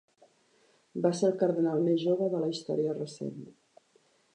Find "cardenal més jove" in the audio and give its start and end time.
1.43-2.33